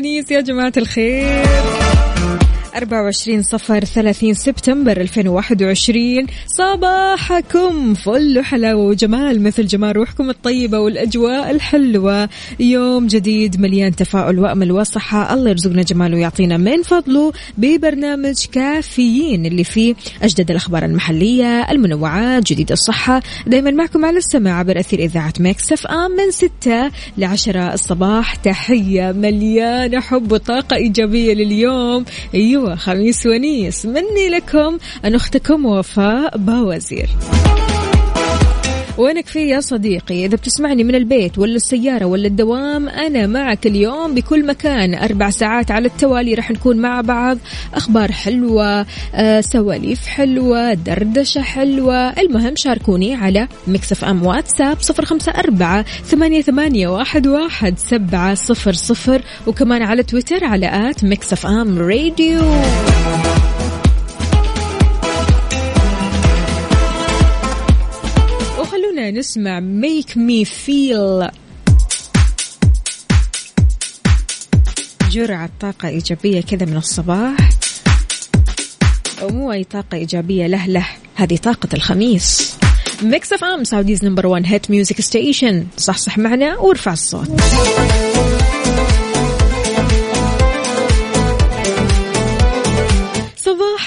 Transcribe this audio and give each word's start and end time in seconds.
الونيس 0.00 0.30
يا 0.30 0.40
جماعة 0.40 0.72
الخير. 0.76 1.44
24 2.76 3.42
صفر 3.42 3.84
30 3.84 4.34
سبتمبر 4.34 5.00
2021 5.00 6.26
صباحكم 6.46 7.94
فل 7.94 8.38
وحلاوة 8.38 8.84
وجمال 8.84 9.42
مثل 9.42 9.66
جمال 9.66 9.96
روحكم 9.96 10.30
الطيبة 10.30 10.78
والأجواء 10.78 11.50
الحلوة. 11.50 12.28
يوم 12.60 13.06
جديد 13.06 13.60
مليان 13.60 13.96
تفاؤل 13.96 14.38
وأمل 14.38 14.72
وصحة. 14.72 15.34
الله 15.34 15.50
يرزقنا 15.50 15.82
جماله 15.82 16.16
ويعطينا 16.16 16.56
من 16.56 16.82
فضله 16.82 17.32
ببرنامج 17.58 18.46
كافيين 18.52 19.46
اللي 19.46 19.64
فيه 19.64 19.94
أجدد 20.22 20.50
الأخبار 20.50 20.84
المحلية 20.84 21.70
المنوعات 21.70 22.42
جديد 22.42 22.72
الصحة. 22.72 23.22
دايما 23.46 23.70
معكم 23.70 24.04
على 24.04 24.18
السماع 24.18 24.58
عبر 24.58 24.80
أثير 24.80 24.98
إذاعة 24.98 25.34
مكسف 25.40 25.86
آم 25.86 26.10
من 26.10 26.30
6 26.30 26.90
ل 27.18 27.24
10 27.24 27.74
الصباح 27.74 28.34
تحية 28.34 29.12
مليانة 29.12 30.00
حب 30.00 30.32
وطاقة 30.32 30.76
إيجابية 30.76 31.34
لليوم. 31.34 32.04
أيوة 32.34 32.59
خميس 32.68 33.26
ونيس. 33.26 33.86
مني 33.86 34.28
لكم 34.28 34.78
أنا 35.04 35.14
أختكم 35.14 35.66
وفاء 35.66 36.38
باوزير. 36.38 37.08
وينك 38.98 39.26
في 39.26 39.48
يا 39.48 39.60
صديقي؟ 39.60 40.26
إذا 40.26 40.36
بتسمعني 40.36 40.84
من 40.84 40.94
البيت 40.94 41.38
ولا 41.38 41.56
السيارة 41.56 42.04
ولا 42.04 42.26
الدوام 42.26 42.88
أنا 42.88 43.26
معك 43.26 43.66
اليوم 43.66 44.14
بكل 44.14 44.46
مكان. 44.46 44.94
أربع 44.94 45.30
ساعات 45.30 45.70
على 45.70 45.86
التوالي 45.86 46.34
رح 46.34 46.50
نكون 46.50 46.76
مع 46.76 47.00
بعض. 47.00 47.38
أخبار 47.74 48.12
حلوة 48.12 48.86
آه، 49.14 49.40
سواليف 49.40 50.06
حلوة 50.06 50.74
دردشة 50.74 51.40
حلوة. 51.40 52.08
المهم 52.08 52.56
شاركوني 52.56 53.14
على 53.14 53.48
Mix 53.66 54.04
FM 54.04 54.26
واتساب 54.26 54.80
صفر 54.80 55.04
خمسة 55.04 55.32
أربعة 55.32 55.82
ثمانية, 55.82 56.42
ثمانية 56.42 56.88
واحد, 56.88 57.26
واحد 57.26 57.78
سبعة 57.78 58.34
صفر 58.34 58.72
صفر 58.72 59.22
وكمان 59.46 59.82
على 59.82 60.02
تويتر 60.02 60.44
على 60.44 60.90
at 60.90 61.04
Mix 61.04 61.46
FM 61.46 61.78
Radio 61.78 62.42
نسمع 69.10 69.60
Make 69.60 70.16
Me 70.16 70.44
Feel 70.44 71.28
جرعة 75.10 75.50
طاقة 75.60 75.88
إيجابية 75.88 76.40
كذا 76.40 76.66
من 76.66 76.76
الصباح. 76.76 77.50
ومو 79.22 79.52
أي 79.52 79.64
طاقة 79.64 79.94
إيجابية 79.94 80.46
له 80.46 80.66
له. 80.66 80.86
هذه 81.14 81.36
طاقة 81.36 81.68
الخميس. 81.74 82.56
Mix 83.02 83.32
FM 83.32 83.64
Saudi's 83.64 84.04
number 84.04 84.26
1 84.26 84.46
hit 84.46 84.70
music 84.70 85.00
station 85.00 85.66
صح 85.76 85.96
صح 85.96 86.18
معنا 86.18 86.58
وارفع 86.58 86.92
الصوت. 86.92 87.30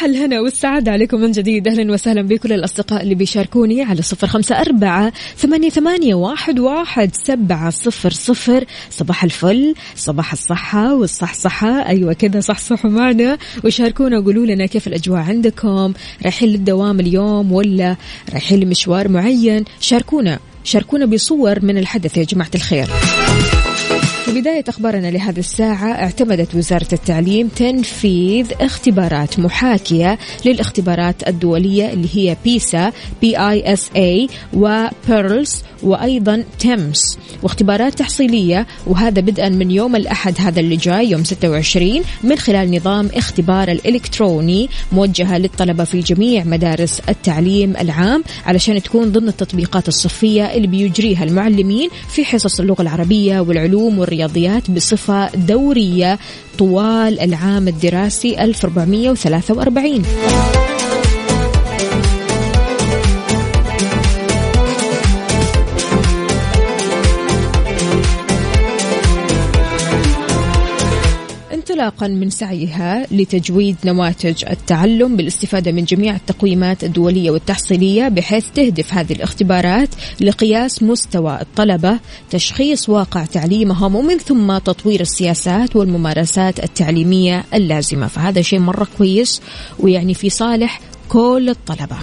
الهنا 0.05 0.39
والسعادة 0.41 0.91
عليكم 0.91 1.21
من 1.21 1.31
جديد. 1.31 1.67
أهلا 1.67 1.93
وسهلا 1.93 2.21
بكل 2.21 2.53
الأصدقاء 2.53 3.03
اللي 3.03 3.15
بيشاركوني 3.15 3.83
على 3.83 4.01
صفر 4.01 4.27
خمسة 4.27 4.61
أربعة 4.61 5.13
ثمانية, 5.37 5.69
ثمانية 5.69 6.15
واحد, 6.15 6.59
واحد 6.59 7.15
سبعة 7.15 7.69
صفر 7.69 8.11
صفر. 8.11 8.65
صباح 8.89 9.23
الفل 9.23 9.75
صباح 9.95 10.31
الصحة 10.31 10.95
والصحصحة. 10.95 11.87
أيوة 11.87 12.13
كذا 12.13 12.39
صحصحوا 12.39 12.91
معنا 12.91 13.37
وشاركونا 13.63 14.19
وقولوا 14.19 14.45
لنا 14.45 14.65
كيف 14.65 14.87
الأجواء 14.87 15.21
عندكم. 15.21 15.93
رايحين 16.23 16.49
للدوام 16.49 16.99
اليوم 16.99 17.51
ولا 17.51 17.95
رايحين 18.31 18.59
لمشوار 18.59 19.07
معين؟ 19.07 19.65
شاركونا 19.79 20.39
شاركونا 20.63 21.05
بصور 21.05 21.65
من 21.65 21.77
الحدث 21.77 22.17
يا 22.17 22.23
جماعة 22.23 22.51
الخير. 22.55 22.87
بداية 24.33 24.63
أخبارنا 24.69 25.07
لهذه 25.11 25.39
الساعة 25.39 25.91
اعتمدت 25.91 26.55
وزارة 26.55 26.87
التعليم 26.93 27.47
تنفيذ 27.47 28.47
اختبارات 28.61 29.39
محاكية 29.39 30.17
للاختبارات 30.45 31.27
الدولية 31.27 31.93
اللي 31.93 32.07
هي 32.13 32.37
PISA 32.43 32.91
P 33.21 33.37
I 33.37 33.73
S 33.73 33.89
A 33.95 34.27
و 34.53 34.72
PIRLS 34.72 35.63
وأيضا 35.83 36.43
TIMSS 36.59 37.17
واختبارات 37.43 37.99
تحصيلية 37.99 38.67
وهذا 38.87 39.21
بدءا 39.21 39.49
من 39.49 39.71
يوم 39.71 39.95
الأحد 39.95 40.35
هذا 40.39 40.59
اللي 40.59 40.75
جاي 40.75 41.09
يوم 41.09 41.23
26 41.23 42.01
من 42.23 42.35
خلال 42.37 42.75
نظام 42.75 43.09
اختبار 43.13 43.71
الإلكتروني 43.71 44.69
موجهة 44.91 45.37
للطلبة 45.37 45.83
في 45.83 45.99
جميع 45.99 46.43
مدارس 46.43 47.01
التعليم 47.09 47.73
العام 47.77 48.23
علشان 48.45 48.83
تكون 48.83 49.11
ضمن 49.11 49.27
التطبيقات 49.27 49.87
الصفية 49.87 50.43
اللي 50.53 50.67
بيجريها 50.67 51.23
المعلمين 51.23 51.89
في 52.09 52.25
حصص 52.25 52.59
اللغة 52.59 52.81
العربية 52.81 53.39
والعلوم 53.39 53.99
والرياضيات 54.23 54.71
بصفة 54.71 55.29
دورية 55.35 56.19
طوال 56.57 57.19
العام 57.19 57.67
الدراسي 57.67 58.43
1443 58.43 60.03
انطلاقا 71.83 72.07
من 72.07 72.29
سعيها 72.29 73.07
لتجويد 73.11 73.75
نواتج 73.85 74.45
التعلم 74.49 75.15
بالاستفادة 75.15 75.71
من 75.71 75.83
جميع 75.85 76.15
التقويمات 76.15 76.83
الدولية 76.83 77.31
والتحصيلية 77.31 78.07
بحيث 78.07 78.45
تهدف 78.55 78.93
هذه 78.93 79.13
الاختبارات 79.13 79.89
لقياس 80.21 80.83
مستوى 80.83 81.41
الطلبة، 81.41 81.99
تشخيص 82.29 82.89
واقع 82.89 83.25
تعليمهم 83.25 83.95
ومن 83.95 84.17
ثم 84.17 84.57
تطوير 84.57 85.01
السياسات 85.01 85.75
والممارسات 85.75 86.63
التعليمية 86.63 87.43
اللازمة، 87.53 88.07
فهذا 88.07 88.41
شيء 88.41 88.59
مرة 88.59 88.87
كويس 88.97 89.41
ويعني 89.79 90.13
في 90.13 90.29
صالح 90.29 90.79
كل 91.09 91.49
الطلبة. 91.49 91.97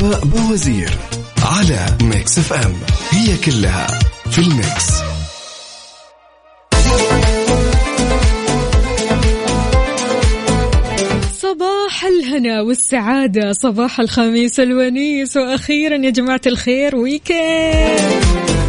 باوزير 0.00 0.90
على 1.42 1.86
Mix 2.02 2.38
FM 2.38 2.72
هي 3.10 3.36
كلها 3.36 3.86
في 4.30 4.38
ال 4.38 4.48
mix. 4.48 4.90
صباح 11.32 12.04
الهنا 12.04 12.60
والسعادة 12.60 13.52
صباح 13.52 14.00
الخميس 14.00 14.60
الونيس 14.60 15.36
وأخيرا 15.36 15.96
يا 15.96 16.10
جماعة 16.10 16.40
الخير 16.46 16.96
weekend 16.96 18.59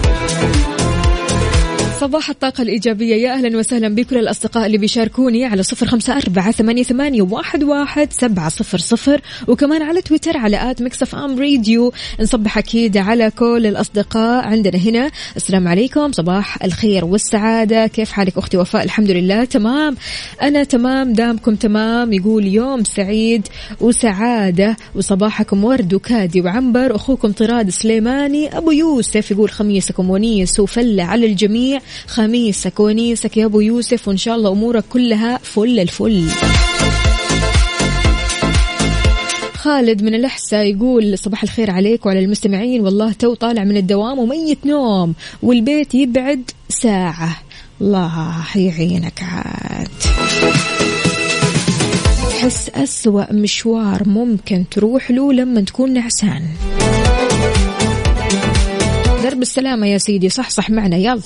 صباح 2.01 2.29
الطاقة 2.29 2.61
الإيجابية. 2.61 3.15
يا 3.15 3.33
أهلا 3.33 3.57
وسهلا 3.57 3.95
بكل 3.95 4.17
الأصدقاء 4.17 4.65
اللي 4.65 4.77
بيشاركوني 4.77 5.45
على 5.45 5.63
صفر 5.63 5.85
خمسة 5.85 6.17
أربعة 6.17 6.51
ثمانية, 6.51 6.83
ثمانية 6.83 7.21
واحد, 7.21 7.63
واحد 7.63 8.13
سبعة 8.13 8.49
صفر 8.49 8.77
صفر. 8.77 9.21
وكمان 9.47 9.81
على 9.81 10.01
تويتر 10.01 10.37
على 10.37 10.71
at 10.71 10.81
Mix 10.81 11.01
FM 11.01 11.39
Radio. 11.39 11.93
نصبح 12.19 12.57
أكيد 12.57 12.97
على 12.97 13.31
كل 13.31 13.65
الأصدقاء 13.65 14.45
عندنا 14.45 14.77
هنا. 14.77 15.11
السلام 15.35 15.67
عليكم. 15.67 16.11
صباح 16.11 16.63
الخير 16.63 17.05
والسعادة. 17.05 17.87
كيف 17.87 18.11
حالك 18.11 18.37
أختي 18.37 18.57
وفاء؟ 18.57 18.83
الحمد 18.83 19.11
لله. 19.11 19.43
تمام. 19.43 19.97
أنا 20.41 20.63
تمام. 20.63 21.13
دامكم 21.13 21.55
تمام. 21.55 22.13
يقول 22.13 22.45
يوم 22.45 22.83
سعيد 22.83 23.47
وسعادة. 23.81 24.77
وصباحكم 24.95 25.63
ورد 25.63 25.93
وكادي 25.93 26.41
وعنبر. 26.41 26.95
أخوكم 26.95 27.31
طراد 27.31 27.69
سليماني. 27.69 28.57
أبو 28.57 28.71
يوسف 28.71 29.31
يقول 29.31 29.49
خميسكم 29.49 30.09
ونيس 30.09 30.59
وفلة 30.59 31.03
على 31.03 31.25
الجميع. 31.25 31.79
خميسك 32.07 32.79
ونيسك 32.79 33.37
يا 33.37 33.45
أبو 33.45 33.61
يوسف 33.61 34.07
وإن 34.07 34.17
شاء 34.17 34.35
الله 34.35 34.51
أمورك 34.51 34.83
كلها 34.89 35.39
فل 35.43 35.79
الفل. 35.79 36.23
خالد 39.53 40.03
من 40.03 40.15
الأحساء 40.15 40.65
يقول 40.65 41.17
صباح 41.17 41.43
الخير 41.43 41.71
عليك 41.71 42.05
وعلى 42.05 42.19
المستمعين. 42.19 42.81
والله 42.81 43.11
تو 43.11 43.33
طالع 43.33 43.63
من 43.63 43.77
الدوام 43.77 44.19
وميت 44.19 44.65
نوم 44.65 45.13
والبيت 45.43 45.95
يبعد 45.95 46.51
ساعة. 46.69 47.37
الله 47.81 48.45
يعينك 48.55 49.23
عاد. 49.23 49.87
تحس 52.29 52.69
أسوأ 52.69 53.33
مشوار 53.33 54.09
ممكن 54.09 54.65
تروح 54.71 55.11
له 55.11 55.33
لما 55.33 55.61
تكون 55.61 55.93
نعسان. 55.93 56.43
درب 59.23 59.41
السلامة 59.41 59.87
يا 59.87 59.97
سيدي. 59.97 60.29
صح 60.29 60.49
صح 60.49 60.69
معنا. 60.69 60.97
يلا. 60.97 61.21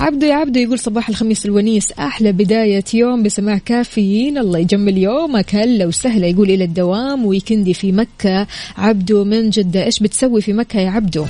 عبدو 0.00 0.26
يا 0.26 0.34
عبدو 0.34 0.60
يقول 0.60 0.78
صباح 0.78 1.08
الخميس 1.08 1.46
الونيس. 1.46 1.92
أحلى 1.92 2.32
بداية 2.32 2.84
يوم 2.94 3.22
بسماع 3.22 3.58
كافيين. 3.58 4.38
الله 4.38 4.58
يجمل 4.58 4.98
يومك. 4.98 5.54
هلا 5.54 5.86
وسهلا. 5.86 6.26
يقول 6.26 6.50
إلى 6.50 6.64
الدوام. 6.64 7.26
ويكندي 7.26 7.74
في 7.74 7.92
مكة. 7.92 8.46
عبدو 8.78 9.24
من 9.24 9.50
جدة. 9.50 9.84
إيش 9.84 9.98
بتسوي 10.00 10.40
في 10.40 10.52
مكة 10.52 10.80
يا 10.80 10.90
عبدو؟ 10.90 11.26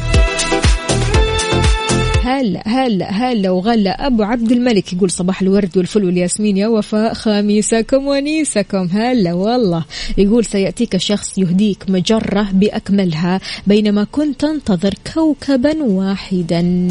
هلا 2.41 2.69
هلا 2.69 3.11
هلا 3.11 3.51
وغلا. 3.51 4.07
أبو 4.07 4.23
عبد 4.23 4.53
الملك 4.53 4.93
يقول 4.93 5.11
صباح 5.11 5.43
الورد 5.43 5.77
والفل 5.77 6.05
والياسمين 6.05 6.57
يا 6.57 6.67
وفاء 6.67 7.15
خميسكم 7.15 8.07
ونيسكم. 8.07 8.89
هلا 8.93 9.33
والله. 9.33 9.85
يقول 10.19 10.45
سيأتيك 10.45 10.97
شخص 10.97 11.39
يهديك 11.39 11.85
مجرة 11.89 12.49
بأكملها 12.53 13.41
بينما 13.67 14.05
كنت 14.13 14.41
تنتظر 14.41 14.95
كوكبا 15.15 15.83
واحدا. 15.83 16.89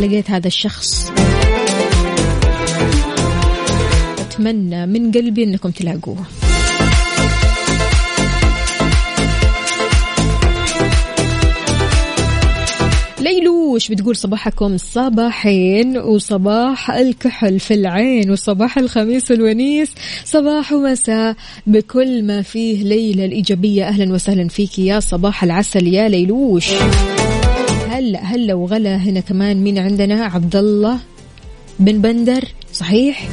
لقيت 0.00 0.30
هذا 0.30 0.46
الشخص. 0.46 1.12
أتمنى 4.18 4.86
من 4.86 5.12
قلبي 5.12 5.44
أنكم 5.44 5.70
تلاقوه. 5.70 6.47
ليلوش 13.28 13.88
بتقول 13.88 14.16
صباحكم؟ 14.16 14.76
صباحين 14.76 15.98
وصباح 15.98 16.90
الكحل 16.90 17.60
في 17.60 17.74
العين 17.74 18.30
وصباح 18.30 18.78
الخميس 18.78 19.32
الونيس 19.32 19.94
صباح 20.24 20.72
ومساء 20.72 21.36
بكل 21.66 22.22
ما 22.22 22.42
فيه 22.42 22.84
ليلة 22.84 23.24
الإيجابية. 23.24 23.88
أهلا 23.88 24.12
وسهلا 24.12 24.48
فيك 24.48 24.78
يا 24.78 25.00
صباح 25.00 25.44
العسل 25.44 25.86
يا 25.86 26.08
ليلوش. 26.08 26.70
هلا 27.88 28.20
هلا 28.22 28.54
وغلا 28.54 28.96
هنا 28.96 29.20
كمان 29.20 29.56
مين 29.56 29.78
عندنا 29.78 30.24
عبد 30.24 30.56
الله 30.56 30.98
بن 31.78 32.00
بندر 32.00 32.44
صحيح؟ 32.72 33.28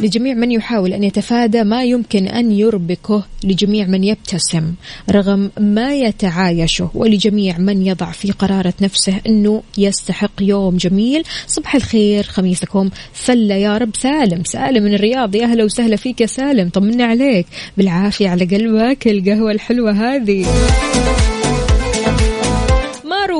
لجميع 0.00 0.34
من 0.34 0.50
يحاول 0.50 0.92
أن 0.92 1.04
يتفادى 1.04 1.64
ما 1.64 1.84
يمكن 1.84 2.28
أن 2.28 2.52
يربكه 2.52 3.24
لجميع 3.44 3.86
من 3.86 4.04
يبتسم 4.04 4.72
رغم 5.10 5.50
ما 5.60 5.94
يتعايشه 5.94 6.90
ولجميع 6.94 7.58
من 7.58 7.86
يضع 7.86 8.10
في 8.10 8.32
قرارة 8.32 8.74
نفسه 8.80 9.20
أنه 9.26 9.62
يستحق 9.78 10.30
يوم 10.40 10.76
جميل. 10.76 11.22
صبح 11.46 11.74
الخير 11.74 12.22
خميسكم. 12.22 12.90
فلة 13.12 13.54
يا 13.54 13.78
رب. 13.78 13.96
سالم. 13.96 14.44
سالم 14.44 14.82
من 14.82 14.94
الرياض. 14.94 15.34
يا 15.34 15.44
أهلا 15.44 15.64
وسهلا 15.64 15.96
فيك 15.96 16.20
يا 16.20 16.26
سالم. 16.26 16.68
طمنا 16.68 17.04
عليك. 17.04 17.46
بالعافية 17.76 18.28
على 18.28 18.44
قلبك 18.44 19.08
القهوة 19.08 19.52
الحلوة 19.52 19.92
هذه. 19.92 20.46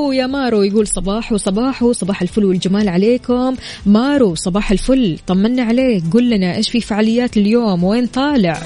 مارو 0.05 0.13
يا 0.13 0.27
مارو 0.27 0.63
يقول 0.63 0.87
صباح 0.87 1.31
وصباح 1.31 1.83
وصباح 1.83 2.21
الفل 2.21 2.45
والجمال 2.45 2.89
عليكم. 2.89 3.55
مارو 3.85 4.35
صباح 4.35 4.71
الفل. 4.71 5.17
طمنا 5.27 5.63
عليك. 5.63 6.03
قل 6.13 6.29
لنا 6.29 6.55
إيش 6.55 6.69
في 6.69 6.81
فعاليات 6.81 7.37
اليوم؟ 7.37 7.83
وين 7.83 8.05
طالع؟ 8.05 8.59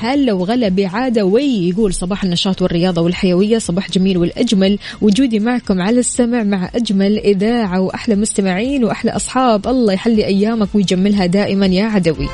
هلا 0.00 0.32
وغلا 0.32 0.68
بعدوي 0.68 1.68
يقول 1.68 1.94
صباح 1.94 2.24
النشاط 2.24 2.62
والرياضة 2.62 3.02
والحيوية 3.02 3.58
صباح 3.58 3.90
جميل 3.90 4.18
والأجمل. 4.18 4.78
وجودي 5.00 5.38
معكم 5.38 5.80
على 5.80 6.00
السمع 6.00 6.42
مع 6.42 6.70
أجمل 6.74 7.18
إذاعة 7.18 7.80
وأحلى 7.80 8.16
مستمعين 8.16 8.84
وأحلى 8.84 9.10
أصحاب. 9.10 9.68
الله 9.68 9.92
يحلي 9.92 10.26
أيامك 10.26 10.68
ويجملها 10.74 11.26
دائما 11.26 11.66
يا 11.66 11.84
عدوي. 11.84 12.28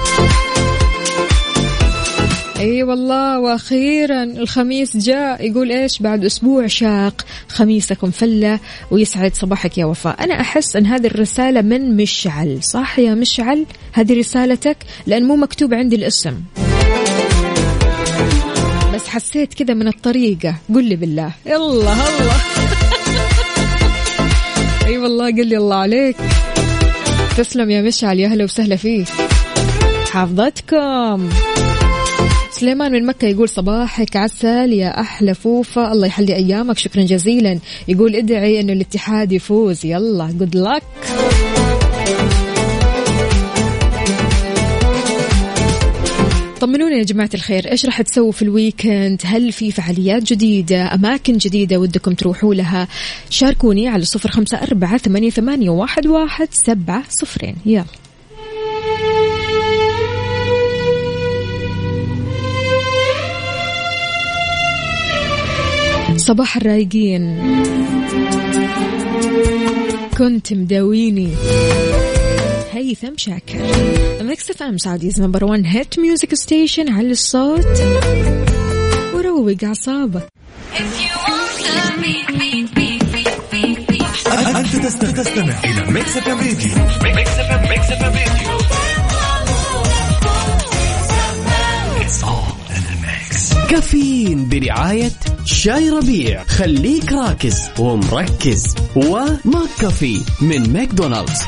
أي 2.59 2.83
والله 2.83 3.41
وأخيرا 3.41 4.23
الخميس 4.23 4.97
جاء 4.97 5.47
يقول 5.47 5.73
إيش؟ 5.73 5.99
بعد 6.03 6.25
أسبوع 6.25 6.67
شاق 6.67 7.25
خميسكم 7.49 8.11
فلة 8.11 8.61
ويسعد 8.91 9.35
صباحك 9.35 9.79
يا 9.79 9.85
وفاء. 9.85 10.25
أنا 10.25 10.41
أحس 10.41 10.77
أن 10.77 10.87
هذه 10.87 11.07
الرسالة 11.07 11.63
من 11.63 11.97
مشعل 11.97 12.63
صح 12.63 12.99
يا 12.99 13.15
مشعل؟ 13.15 13.67
هذه 13.93 14.19
رسالتك؟ 14.19 14.77
لأن 15.07 15.25
مو 15.25 15.37
مكتوب 15.37 15.75
عندي 15.75 15.97
الاسم. 15.97 16.35
بس 18.95 19.09
حسيت 19.09 19.55
كذا 19.55 19.75
من 19.75 19.89
الطريقة. 19.89 20.55
قل 20.75 20.85
لي 20.85 20.97
بالله. 20.97 21.33
يلا 21.47 21.57
الله. 21.57 21.97
أي 24.87 24.99
والله 24.99 25.27
قل 25.27 25.47
لي 25.47 25.57
الله 25.57 25.77
عليك. 25.77 26.17
تسلم 27.37 27.71
يا 27.71 27.83
مشعل 27.83 28.21
يا 28.21 28.27
أهلا 28.27 28.45
وسهلا 28.45 28.77
فيك. 28.77 29.09
حافظتكم. 30.11 31.29
سليمان 32.61 32.93
من 32.93 33.07
مكة 33.07 33.29
يقول 33.29 33.49
صباحك 33.49 34.17
عسل 34.17 34.73
يا 34.73 35.01
أحلى 35.01 35.35
فوفة 35.35 35.93
الله 35.93 36.07
يحلي 36.07 36.37
أيامك. 36.37 36.79
شكرا 36.79 37.03
جزيلا. 37.03 37.59
يقول 37.89 38.17
ادعي 38.17 38.61
أنه 38.61 38.73
الاتحاد 38.73 39.33
يفوز. 39.33 39.87
يلا 39.87 40.31
good 40.39 40.57
luck 40.57 40.83
طمنونا 46.61 46.97
يا 46.97 47.03
جماعة 47.03 47.31
الخير. 47.35 47.71
إيش 47.71 47.87
راح 47.87 48.03
تسووا 48.03 48.33
في 48.33 48.43
ال 48.43 48.52
weekend؟ 48.52 49.21
هل 49.25 49.53
في 49.53 49.73
فعاليات 49.73 50.23
جديدة؟ 50.23 50.95
أماكن 50.95 51.37
جديدة 51.37 51.77
ودكم 51.77 52.15
تروحوا 52.15 52.55
لها؟ 52.55 52.89
شاركوني 53.31 53.89
على 53.89 54.05
صفر 54.05 54.31
خمسة 54.31 54.63
أربعة 54.63 54.99
ثمانية, 54.99 55.71
واحد, 55.71 56.07
واحد 56.07 56.49
سبعة 56.51 57.05
صفرين. 57.09 57.57
يلا. 57.67 57.85
صباح 66.27 66.57
الرايقين. 66.57 67.23
كنت 70.19 70.53
مداويني. 70.53 71.31
هيثم 72.73 73.17
شاكر. 73.17 73.59
Mix 74.21 74.51
FM 74.51 74.79
Saudi's 74.79 75.21
number 75.21 75.45
1 75.45 75.63
hit 75.67 75.99
music 75.99 76.35
station 76.35 76.93
على 76.93 77.11
الصوت. 77.11 77.67
وروق 79.15 79.57
اعصابك 79.65 80.29
أنت 84.57 84.77
تستمع 85.19 85.65
إلى 85.65 85.91
Mix 85.91 86.17
FM 86.17 86.39
Radio. 86.39 86.71
Mix 87.15 87.31
FM 87.31 87.69
Mix 87.69 87.91
FM 87.91 88.13
Radio. 88.13 88.86
كافيين 93.71 94.49
برعاية 94.49 95.11
شاي 95.45 95.91
ربيع. 95.91 96.45
خليك 96.45 97.13
راكز 97.13 97.69
ومركز. 97.79 98.75
وماك 98.97 99.69
كافي 99.81 100.21
من 100.41 100.73
ماكدونالدز. 100.73 101.43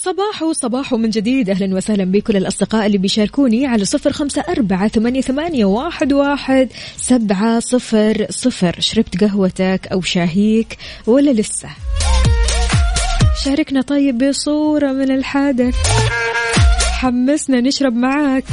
صباح 0.00 0.52
صباح 0.52 0.94
من 0.94 1.10
جديد. 1.10 1.50
أهلا 1.50 1.76
وسهلا 1.76 2.04
بكل 2.04 2.36
الأصدقاء 2.36 2.86
اللي 2.86 2.98
بيشاركوني 2.98 3.66
على 3.66 3.84
صفر 3.84 4.12
خمسة 4.12 4.44
أربعة 4.48 4.88
ثمانية, 4.88 5.20
ثمانية 5.20 5.64
واحد, 5.64 6.12
واحد 6.12 6.68
سبعة 6.96 7.60
صفر 7.60 8.26
صفر. 8.30 8.76
شربت 8.78 9.24
قهوتك 9.24 9.88
أو 9.92 10.00
شاهيك 10.00 10.78
ولا 11.06 11.30
لسه؟ 11.30 11.68
شاركنا 13.44 13.82
طيب 13.82 14.18
بصورة 14.18 14.92
من 14.92 15.10
الحادث. 15.10 15.74
حمسنا 16.92 17.60
نشرب 17.60 17.94
معاك. 17.94 18.44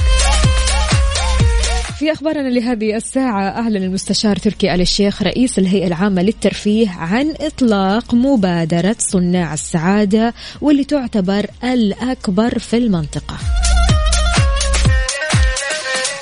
في 2.00 2.12
أخبارنا 2.12 2.50
لهذه 2.50 2.96
الساعة 2.96 3.50
أعلن 3.50 3.84
المستشار 3.84 4.36
تركي 4.36 4.74
آل 4.76 4.82
الشيخ 4.82 5.22
رئيس 5.22 5.60
الهيئة 5.60 5.88
العامة 5.88 6.22
للترفيه 6.22 6.90
عن 6.90 7.34
إطلاق 7.42 8.14
مبادرة 8.14 8.96
صناع 9.00 9.54
السعادة 9.54 10.34
واللي 10.62 10.84
تعتبر 10.84 11.46
الأكبر 11.64 12.60
في 12.60 12.78
المنطقة. 12.78 13.38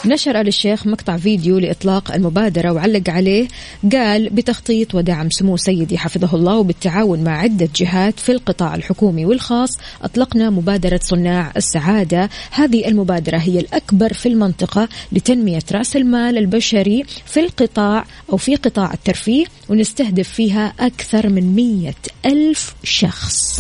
نشر 0.06 0.42
آل 0.42 0.48
الشيخ 0.48 0.88
مقطع 0.88 1.18
فيديو 1.18 1.60
لإطلاق 1.60 2.14
المبادرة 2.14 2.72
وعلق 2.72 3.10
عليه 3.10 3.48
قال 3.92 4.30
بتخطيط 4.30 4.96
ودعم 4.96 5.30
سمو 5.30 5.58
سيدي 5.58 5.98
حفظه 5.98 6.38
الله 6.38 6.58
وبالتعاون 6.58 7.24
مع 7.24 7.38
عدة 7.38 7.70
جهات 7.76 8.20
في 8.20 8.32
القطاع 8.32 8.76
الحكومي 8.76 9.26
والخاص. 9.26 9.78
أطلقنا 10.02 10.50
مبادرة 10.50 11.00
صناع 11.04 11.52
السعادة. 11.58 12.30
هذه 12.52 12.88
المبادرة 12.88 13.38
هي 13.38 13.60
الأكبر 13.60 14.14
في 14.14 14.30
المنطقة 14.30 14.90
لتنمية 15.12 15.64
رأس 15.72 15.96
المال 15.96 16.38
البشري 16.38 17.04
في 17.26 17.40
القطاع 17.40 18.06
أو 18.32 18.38
في 18.38 18.56
قطاع 18.56 18.94
الترفيه 18.94 19.46
ونستهدف 19.70 20.30
فيها 20.30 20.74
أكثر 20.80 21.30
من 21.30 21.56
مية 21.56 21.96
ألف 22.26 22.76
شخص. 22.84 23.60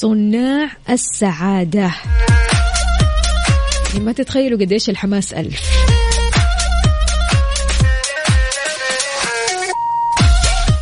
صناع 0.00 0.70
السعادة. 0.90 1.90
يعني 3.90 4.04
ما 4.04 4.12
تتخيلوا 4.12 4.58
قديش 4.58 4.90
الحماس 4.90 5.32
ألف. 5.32 5.60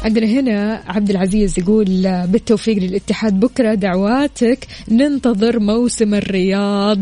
عندنا 0.02 0.26
هنا 0.26 0.82
عبد 0.86 1.10
العزيز 1.10 1.58
يقول 1.58 1.86
بالتوفيق 2.26 2.76
للاتحاد 2.76 3.40
بكرة 3.40 3.74
دعواتك. 3.74 4.66
ننتظر 4.88 5.58
موسم 5.58 6.14
الرياض. 6.14 6.98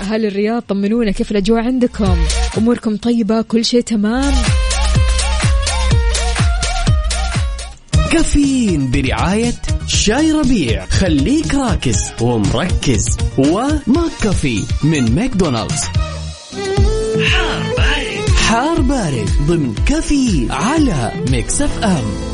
أهل 0.00 0.26
الرياض 0.26 0.62
طمنونا 0.62 1.10
كيف 1.10 1.30
الأجواء 1.30 1.60
عندكم؟ 1.64 2.16
أموركم 2.58 2.96
طيبة 2.96 3.42
كل 3.42 3.64
شيء 3.64 3.80
تمام. 3.80 4.34
كافيين 8.12 8.90
برعاية 8.90 9.54
شاي 9.86 10.32
ربيع. 10.32 10.86
خليك 10.86 11.54
راكز 11.54 11.96
ومركز. 12.20 13.16
و 13.38 14.10
McCafé 14.22 14.62
من 14.84 15.14
ماكدونالدز. 15.14 15.82
حار 17.24 17.62
بارد. 17.76 18.30
حار 18.36 18.80
بارد 18.80 19.30
ضمن 19.46 19.74
كافيين 19.86 20.52
على 20.52 21.12
Mix 21.30 21.62
F 21.62 21.84
M. 21.84 22.31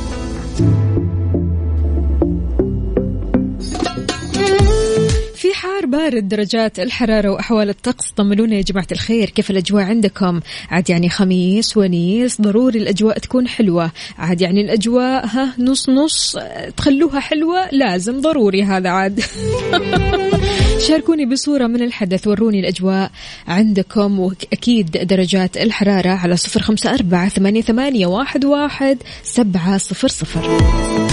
بارد 5.90 6.28
درجات 6.28 6.78
الحرارة 6.78 7.28
وأحوال 7.28 7.68
الطقس. 7.68 8.10
طمنونا 8.10 8.56
يا 8.56 8.62
جماعة 8.62 8.86
الخير 8.92 9.30
كيف 9.30 9.50
الأجواء 9.50 9.84
عندكم؟ 9.84 10.40
عاد 10.70 10.90
يعني 10.90 11.08
خميس 11.08 11.76
ونيس 11.76 12.40
ضروري 12.40 12.78
الأجواء 12.78 13.18
تكون 13.18 13.48
حلوة. 13.48 13.90
عاد 14.18 14.40
يعني 14.40 14.60
الأجواء 14.60 15.26
ها 15.26 15.54
نص 15.58 15.88
نص 15.88 16.36
تخلوها 16.76 17.20
حلوة؟ 17.20 17.68
لازم 17.72 18.20
ضروري 18.20 18.62
هذا 18.62 18.88
عاد. 18.88 19.20
شاركوني 20.88 21.26
بصورة 21.26 21.66
من 21.66 21.82
الحدث 21.82 22.26
وروني 22.26 22.60
الأجواء 22.60 23.10
عندكم 23.48 24.20
وأكيد 24.20 24.90
درجات 24.90 25.56
الحرارة 25.56 26.10
على 26.10 26.36
صفر 26.36 26.62
خمسة 26.62 26.94
أربعة 26.94 27.28
ثمانية 27.28 28.06
واحد, 28.06 28.44
واحد 28.44 28.98
سبعة 29.22 29.78
صفر 29.78 30.08
صفر. 30.08 31.07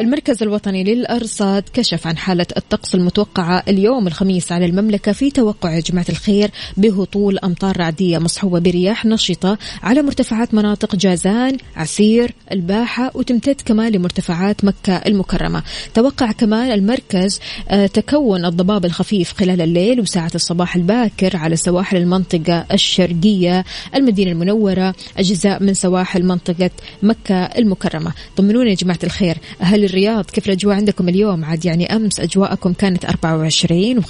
المركز 0.00 0.42
الوطني 0.42 0.84
للأرصاد 0.84 1.62
كشف 1.72 2.06
عن 2.06 2.16
حالة 2.16 2.46
الطقس 2.56 2.94
المتوقعة 2.94 3.62
اليوم 3.68 4.06
الخميس 4.06 4.52
على 4.52 4.66
المملكة 4.66 5.12
في 5.12 5.30
توقع 5.30 5.74
يا 5.74 5.80
جماعة 5.80 6.06
الخير 6.08 6.50
بهطول 6.76 7.38
أمطار 7.38 7.76
رعدية 7.76 8.18
مصحوبة 8.18 8.58
برياح 8.58 9.06
نشطة 9.06 9.58
على 9.82 10.02
مرتفعات 10.02 10.54
مناطق 10.54 10.96
جازان 10.96 11.56
عسير 11.76 12.34
الباحة 12.52 13.10
وتمتد 13.14 13.60
كمان 13.64 13.92
لمرتفعات 13.92 14.64
مكة 14.64 14.96
المكرمة. 14.96 15.62
توقع 15.94 16.32
كمان 16.32 16.72
المركز 16.72 17.40
آه، 17.68 17.86
تكون 17.86 18.44
الضباب 18.44 18.84
الخفيف 18.84 19.32
خلال 19.32 19.60
الليل 19.60 20.00
وساعة 20.00 20.30
الصباح 20.34 20.76
الباكر 20.76 21.36
على 21.36 21.56
سواحل 21.56 21.96
المنطقة 21.96 22.66
الشرقية 22.72 23.64
المدينة 23.94 24.32
المنورة 24.32 24.94
أجزاء 25.18 25.62
من 25.62 25.74
سواحل 25.74 26.22
منطقة 26.22 26.70
مكة 27.02 27.34
المكرمة. 27.44 28.12
طمنونا 28.36 28.70
يا 28.70 28.74
جماعة 28.74 28.98
الخير 29.04 29.36
أهل 29.60 29.89
الرياض 29.90 30.24
كيف 30.24 30.46
الأجواء 30.46 30.76
عندكم 30.76 31.08
اليوم؟ 31.08 31.44
عاد 31.44 31.64
يعني 31.64 31.96
أمس 31.96 32.20
أجواءكم 32.20 32.72
كانت 32.72 33.04
24 33.04 34.02
و25 34.02 34.06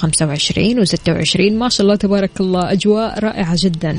و26 0.85 1.53
ما 1.53 1.69
شاء 1.69 1.83
الله 1.83 1.97
تبارك 1.97 2.41
الله 2.41 2.73
أجواء 2.73 3.19
رائعة 3.19 3.57
جدا. 3.59 3.99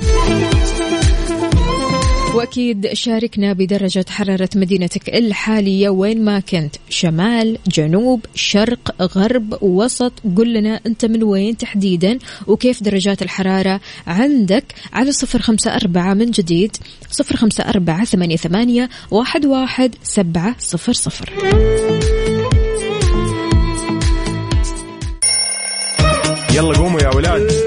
وأكيد 2.36 2.94
شاركنا 2.94 3.54
بدرجة 3.54 4.06
حرارة 4.10 4.50
مدينتك 4.56 5.10
الحالية 5.10 5.90
وين 5.90 6.26
ما 6.26 6.40
كنت. 6.40 6.76
شمال 6.90 7.58
جنوب 7.68 8.26
شرق 8.36 9.02
غرب 9.02 9.58
وسط. 9.64 10.14
قل 10.38 10.54
لنا 10.54 10.80
أنت 10.86 11.06
من 11.06 11.24
وين 11.24 11.58
تحديدا 11.58 12.20
وكيف 12.48 12.84
درجات 12.84 13.22
الحرارة 13.22 13.82
عندك 14.08 14.64
على 14.94 15.12
صفر 15.12 15.42
خمسة 15.42 15.76
أربعة 15.76 16.14
من 16.14 16.32
جديد. 16.32 16.78
صفر 17.10 17.36
خمسة 17.36 17.64
أربعة 17.64 18.06
ثمانية, 18.06 18.36
ثمانية 18.36 18.90
واحد, 19.12 19.46
واحد 19.46 19.96
سبعة 20.04 20.56
صفر 20.60 20.94
صفر. 20.94 21.30
يلا 26.56 26.78
قوموا 26.78 27.02
يا 27.02 27.16
ولاد. 27.16 27.61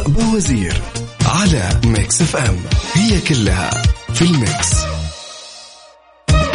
بوزير 0.00 0.82
على 1.26 1.80
Mix 1.84 2.22
FM. 2.22 2.56
هي 2.94 3.20
كلها 3.20 3.70
في 4.14 4.22
ال 4.22 4.32
mix. 4.32 4.72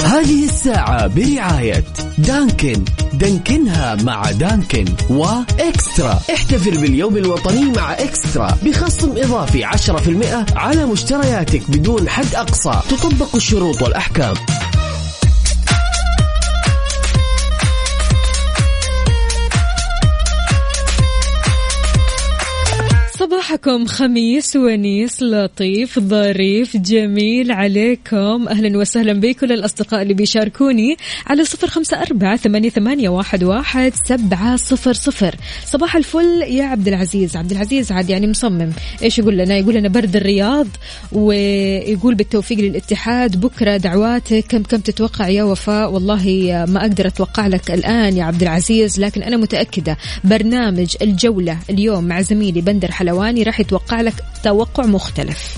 هذه 0.04 0.46
الساعة 0.46 1.08
برعاية 1.08 1.84
دانكن. 2.18 2.86
دانكنها 3.14 3.96
مع 3.96 4.32
دانكن 4.32 4.86
وإكسترا. 5.10 6.20
احتفل 6.34 6.78
باليوم 6.78 7.18
الوطني 7.18 7.72
مع 7.72 7.94
إكسترا. 7.94 8.58
بخصم 8.64 9.12
إضافي 9.18 9.64
10% 9.64 10.46
على 10.56 10.86
مشترياتك 10.86 11.72
بدون 11.72 12.10
حد 12.10 12.36
أقصى. 12.36 12.82
تطبق 12.90 13.36
الشروط 13.36 13.82
والأحكام. 13.82 14.36
صباحكم 23.48 23.86
خميس 23.86 24.56
ونيس 24.56 25.24
لطيف 25.24 26.00
ظريف 26.00 26.78
جميل 26.78 27.52
عليكم. 27.52 28.48
أهلا 28.48 28.78
وسهلا 28.78 29.14
بكل 29.14 29.52
الأصدقاء 29.52 30.02
اللي 30.02 30.14
بيشاركوني 30.14 30.98
على 31.28 31.46
صفر 31.46 31.68
خمسة 31.68 32.02
أربعة 32.02 32.38
ثمانية, 32.38 33.10
واحد 33.10 33.94
سبعة 34.06 34.56
صفر 34.56 34.94
صفر. 34.94 35.36
صباح 35.66 35.96
الفل 35.96 36.44
يا 36.48 36.64
عبد 36.64 36.88
العزيز. 36.88 37.36
عبد 37.36 37.52
العزيز 37.52 37.92
عاد 37.92 38.10
يعني 38.10 38.28
مصمم. 38.28 38.72
إيش 39.04 39.20
يقول 39.20 39.38
لنا؟ 39.38 39.58
يقول 39.58 39.76
لنا 39.76 39.90
برد 39.90 40.16
الرياض 40.16 40.68
ويقول 41.12 42.16
بالتوفيق 42.16 42.60
للاتحاد 42.60 43.40
بكرة 43.40 43.78
دعواتك. 43.78 44.46
كم 44.50 44.64
كم 44.64 44.78
تتوقع 44.78 45.28
يا 45.28 45.44
وفاء؟ 45.44 45.92
والله 45.92 46.26
ما 46.70 46.82
أقدر 46.82 47.08
أتوقع 47.08 47.48
لك 47.48 47.72
الآن 47.72 48.18
يا 48.18 48.24
عبد 48.24 48.42
العزيز 48.42 49.00
لكن 49.00 49.24
أنا 49.24 49.38
متأكدة 49.38 49.98
برنامج 50.24 50.96
الجولة 51.02 51.58
اليوم 51.70 52.04
مع 52.04 52.22
زميلي 52.22 52.62
بندر 52.62 52.92
حلواني. 52.92 53.37
راح 53.44 53.60
يتوقع 53.60 54.02
لك 54.02 54.14
توقع 54.44 54.86
مختلف. 54.86 55.58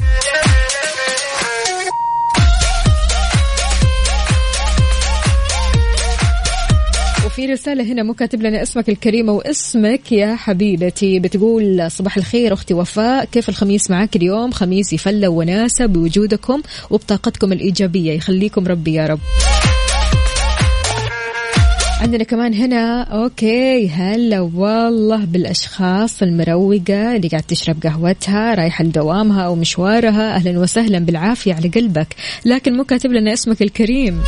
وفي 7.26 7.46
رسالة 7.46 7.84
هنا 7.84 8.04
مو 8.04 8.14
كاتب 8.14 8.42
لنا 8.42 8.62
اسمك 8.62 8.90
الكريمة 8.90 9.34
واسمك 9.34 10.12
يا 10.12 10.36
حبيبتي. 10.36 11.20
بتقول 11.20 11.92
صباح 11.92 12.18
الخير 12.18 12.54
أختي 12.54 12.74
وفاء. 12.74 13.26
كيف 13.26 13.50
الخميس 13.50 13.90
معك 13.90 14.16
اليوم؟ 14.16 14.52
خميس 14.52 14.94
يفلى 14.94 15.28
وناسة 15.28 15.86
بوجودكم 15.86 16.62
وبطاقتكم 16.90 17.52
الإيجابية. 17.52 18.14
يخليكم 18.14 18.68
ربي 18.68 18.94
يا 18.94 19.08
رب. 19.08 19.20
عندنا 22.00 22.24
كمان 22.24 22.54
هنا 22.54 23.02
أوكي 23.04 23.90
هلا 23.90 24.40
والله 24.40 25.26
بالأشخاص 25.26 26.22
المروقة 26.22 27.16
اللي 27.16 27.28
قاعد 27.28 27.44
تشرب 27.44 27.84
قهوتها 27.84 28.56
رايحة 28.56 28.84
لدوامها 28.84 29.42
أو 29.42 29.56
مشوارها 29.56 30.36
أهلا 30.36 30.60
وسهلا 30.60 31.00
بالعافية 31.00 31.54
على 31.54 31.70
قلبك. 31.70 32.16
لكن 32.46 32.78
مو 32.78 32.84
كاتب 32.84 33.12
لنا 33.12 33.34
اسمك 33.34 33.62
الكريم. 33.62 34.22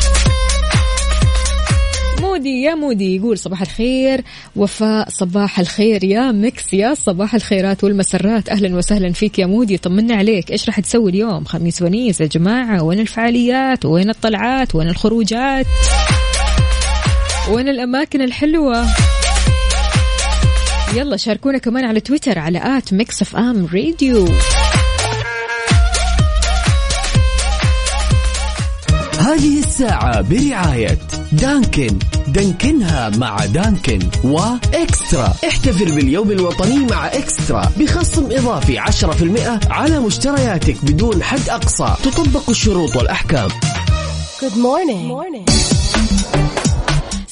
مودي 2.21 2.61
يا 2.61 2.75
مودي 2.75 3.15
يقول 3.15 3.37
صباح 3.37 3.61
الخير 3.61 4.21
وفاء 4.55 5.09
صباح 5.09 5.59
الخير 5.59 6.03
يا 6.03 6.31
Mix 6.31 6.73
يا 6.73 6.93
صباح 6.93 7.35
الخيرات 7.35 7.83
والمسرات. 7.83 8.49
أهلا 8.49 8.75
وسهلا 8.75 9.13
فيك 9.13 9.39
يا 9.39 9.45
مودي 9.45 9.77
طمنا 9.77 10.15
عليك. 10.15 10.51
إيش 10.51 10.67
راح 10.67 10.79
تسوي 10.79 11.11
اليوم؟ 11.11 11.43
خميس 11.43 11.81
ونيس 11.81 12.21
يا 12.21 12.25
جماعة 12.25 12.83
وين 12.83 12.99
الفعاليات؟ 12.99 13.85
وين 13.85 14.09
الطلعات؟ 14.09 14.75
وين 14.75 14.89
الخروجات؟ 14.89 15.65
وين 17.51 17.69
الأماكن 17.69 18.21
الحلوة؟ 18.21 18.87
يلا 20.93 21.17
شاركونا 21.17 21.57
كمان 21.57 21.85
على 21.85 21.99
تويتر 21.99 22.39
على 22.39 22.77
at 22.77 22.93
Mix 22.93 23.21
FM 23.21 23.67
Radio. 23.73 24.27
هذه 29.19 29.59
الساعة 29.59 30.21
برعاية 30.21 30.97
دانكن. 31.31 31.99
دانكنها 32.27 33.09
مع 33.09 33.45
دانكن 33.45 33.99
وإكسترا 34.23 35.33
احتفل 35.47 35.91
باليوم 35.95 36.31
الوطني 36.31 36.85
مع 36.85 37.07
إكسترا. 37.07 37.71
بخصم 37.77 38.25
إضافي 38.31 38.79
10% 38.79 39.59
على 39.69 39.99
مشترياتك 39.99 40.85
بدون 40.85 41.23
حد 41.23 41.49
أقصى. 41.49 41.95
تطبق 42.03 42.49
الشروط 42.49 42.95
والأحكام. 42.95 43.49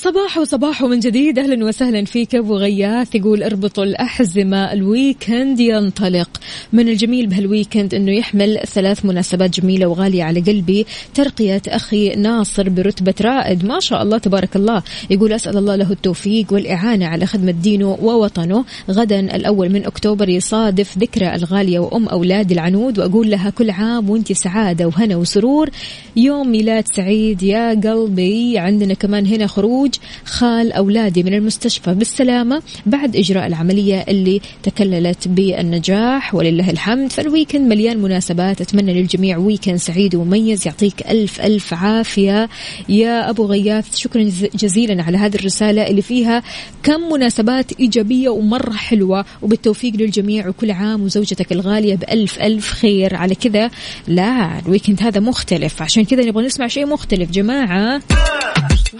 صباح 0.10 0.38
وصباح 0.38 0.84
من 0.84 1.00
جديد. 1.00 1.40
أهلا 1.40 1.66
وسهلا 1.66 2.06
فيك 2.06 2.36
أبو 2.36 2.58
غياث 2.58 3.16
يقول 3.16 3.44
اربطوا 3.44 3.84
الأحزمة 3.84 4.74
ال 4.74 4.85
weekend 4.85 5.60
ينطلق. 5.60 6.30
من 6.74 6.90
الجميل 6.90 7.28
بهال 7.28 7.48
weekend 7.48 7.94
إنه 7.94 8.12
يحمل 8.12 8.60
ثلاث 8.66 9.06
مناسبات 9.06 9.60
جميلة 9.60 9.86
وغالية 9.88 10.24
على 10.24 10.40
قلبي. 10.40 10.86
ترقية 11.14 11.62
أخي 11.68 12.10
ناصر 12.10 12.70
برتبة 12.70 13.14
رائد. 13.22 13.66
ما 13.66 13.80
شاء 13.80 14.04
الله 14.04 14.18
تبارك 14.18 14.56
الله. 14.56 14.84
يقول 15.10 15.34
أسأل 15.34 15.58
الله 15.58 15.76
له 15.76 15.92
التوفيق 15.92 16.54
والإعانة 16.54 17.08
على 17.08 17.26
خدمة 17.26 17.52
دينه 17.52 17.98
ووطنه. 18.02 18.66
غدا 18.92 19.20
الأول 19.20 19.70
من 19.70 19.86
أكتوبر 19.86 20.30
يصادف 20.30 20.98
ذكرى 20.98 21.36
الغالية 21.36 21.80
وأم 21.80 22.08
اولادي 22.08 22.54
العنود. 22.54 23.00
وأقول 23.00 23.32
لها 23.32 23.50
كل 23.50 23.70
عام 23.70 24.10
وانت 24.10 24.32
سعادة 24.32 24.86
وهنا 24.86 25.16
وسرور. 25.16 25.70
يوم 26.16 26.52
ميلاد 26.52 26.86
سعيد 26.96 27.44
يا 27.44 27.70
قلبي. 27.70 28.58
عندنا 28.58 28.94
كمان 28.94 29.26
هنا 29.26 29.48
خروج 29.48 29.99
خال 30.26 30.72
أولادي 30.72 31.24
من 31.24 31.34
المستشفى 31.34 31.94
بالسلامة 31.94 32.62
بعد 32.86 33.16
إجراء 33.16 33.48
العملية 33.48 34.06
اللي 34.08 34.42
تكللت 34.64 35.28
بالنجاح. 35.28 36.36
ولله 36.36 36.70
الحمد 36.70 37.12
فال 37.12 37.25
weekend 37.25 37.70
مليان 37.70 37.98
مناسبات. 37.98 38.62
أتمنى 38.62 38.94
للجميع 38.94 39.38
weekend 39.38 39.76
سعيد 39.76 40.16
ومميز. 40.16 40.68
يعطيك 40.68 41.08
ألف 41.10 41.42
ألف 41.42 41.74
عافية. 41.74 42.50
يا 42.90 43.30
أبو 43.30 43.46
غياث 43.46 43.96
شكرا 43.96 44.24
جز- 44.24 44.48
جزيلا 44.56 45.04
على 45.04 45.18
هذه 45.18 45.36
الرسالة 45.36 45.88
اللي 45.88 46.02
فيها 46.02 46.44
كم 46.84 47.02
مناسبات 47.12 47.72
إيجابية 47.80 48.30
ومرة 48.30 48.74
حلوة. 48.74 49.26
وبالتوفيق 49.42 49.94
للجميع 49.96 50.48
وكل 50.48 50.72
عام 50.72 51.04
وزوجتك 51.04 51.52
الغالية 51.52 51.96
بألف 51.96 52.40
ألف 52.40 52.72
خير. 52.72 53.16
على 53.16 53.36
كذا 53.36 53.72
لا 54.08 54.60
الويكند 54.66 55.04
هذا 55.04 55.20
مختلف. 55.20 55.82
عشان 55.82 56.06
كذا 56.06 56.24
نبغى 56.26 56.46
نسمع 56.46 56.68
شيء 56.68 56.86
مختلف. 56.86 57.32
جماعة 57.32 58.02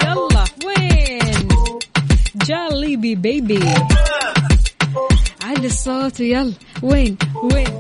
يلا 0.04 0.44
وين؟ 0.66 0.89
جاليبي 2.50 3.16
بيبي 3.16 3.60
علي 5.44 5.68
الصوت 5.68 6.20
ويلا 6.20 6.54
وين؟ 6.82 7.18
وين؟ 7.44 7.80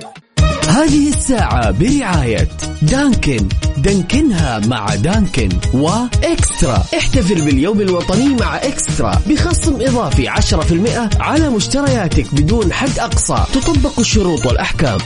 هذه 0.70 1.10
الساعة 1.10 1.72
برعاية 1.72 2.48
دانكن. 2.82 3.48
دانكنها 3.78 4.60
مع 4.60 4.96
دانكن 4.96 5.50
وإكسترا 5.74 6.84
احتفل 6.98 7.42
باليوم 7.42 7.82
الوطني 7.82 8.36
مع 8.36 8.58
إكسترا. 8.58 9.22
بخصم 9.28 9.82
إضافي 9.82 10.28
10% 10.28 11.10
على 11.20 11.50
مشترياتك 11.50 12.36
بدون 12.36 12.74
حد 12.74 13.00
أقصى. 13.00 13.46
تطبق 13.54 14.00
الشروط 14.00 14.46
والأحكام. 14.46 14.98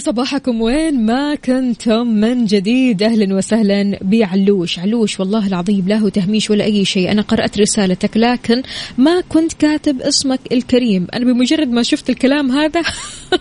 صباحكم. 0.00 0.60
وين 0.60 1.06
ما 1.06 1.34
كنتم 1.34 2.06
من 2.06 2.44
جديد؟ 2.44 3.02
أهلا 3.02 3.34
وسهلا 3.34 3.98
بعلوش. 4.02 4.78
علوش 4.78 5.20
والله 5.20 5.46
العظيم 5.46 5.88
لا 5.88 5.96
هو 5.96 6.08
تهميش 6.08 6.50
ولا 6.50 6.64
أي 6.64 6.84
شيء. 6.84 7.10
أنا 7.12 7.22
قرأت 7.22 7.58
رسالتك 7.58 8.16
لكن 8.16 8.62
ما 8.98 9.20
كنت 9.20 9.52
كاتب 9.52 10.00
اسمك 10.02 10.40
الكريم. 10.52 11.06
أنا 11.14 11.24
بمجرد 11.24 11.68
ما 11.68 11.82
شفت 11.82 12.10
الكلام 12.10 12.50
هذا 12.50 12.82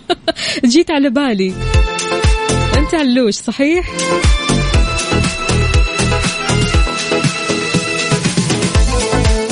جيت 0.65 0.91
على 0.91 1.09
بالي. 1.09 1.53
أنت 2.77 2.95
علوش 2.95 3.33
صحيح؟ 3.33 3.85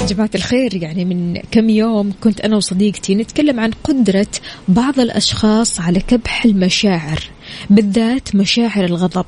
جماعة 0.08 0.30
الخير 0.36 0.76
يعني 0.76 1.06
من 1.06 1.38
كم 1.52 1.70
يوم 1.70 2.14
كنت 2.24 2.42
أنا 2.42 2.56
وصديقتي 2.56 3.16
نتكلم 3.16 3.60
عن 3.60 3.72
قدرة 3.84 4.28
بعض 4.68 5.00
الأشخاص 5.00 5.80
على 5.80 6.00
كبح 6.00 6.46
المشاعر 6.46 7.20
بالذات 7.70 8.36
مشاعر 8.36 8.86
الغضب. 8.86 9.26